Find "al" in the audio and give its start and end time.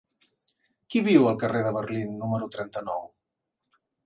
1.33-1.37